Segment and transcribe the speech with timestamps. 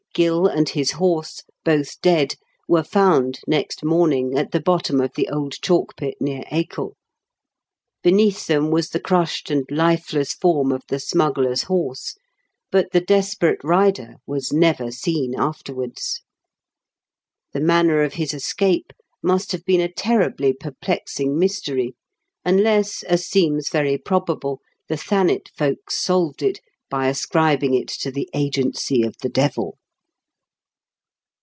[0.13, 2.35] Gill and bis borse, botb dead,
[2.67, 6.95] were found next morning at tbe bottom of tbe old cbalk pit near AcoL
[8.03, 12.15] Beneatb tbem was tbe crusbed and lifeless form of tbe smuggler's borse,
[12.73, 16.21] but tbe desperate rider was never seen afterwards.
[17.55, 18.91] Tbe manner of bis escape
[19.23, 21.95] must bave been a terribly perplexing mystery,
[22.43, 24.59] unless, as seems very probable,
[24.89, 26.59] tbe Tbanet folks solved it
[26.89, 29.77] by ascribing it to tbe agency of tbe devil.